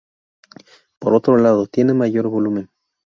[0.97, 2.71] Por otro lado, tiene mayor volumen.